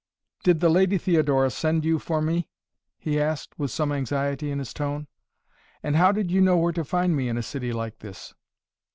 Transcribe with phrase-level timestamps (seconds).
[0.43, 2.47] "Did the Lady Theodora send you for me?"
[2.97, 5.05] he asked, with some anxiety in his tone.
[5.83, 8.33] "And how did you know where to find me in a city like this?"